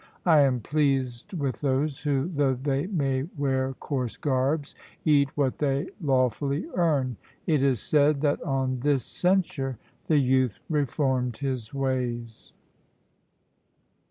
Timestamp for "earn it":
6.73-7.61